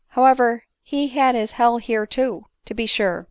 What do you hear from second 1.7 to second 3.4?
here too, to be sure